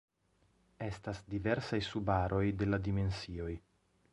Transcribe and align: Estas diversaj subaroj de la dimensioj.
Estas 0.85 1.19
diversaj 1.33 1.81
subaroj 1.89 2.43
de 2.63 2.71
la 2.71 2.81
dimensioj. 2.89 3.53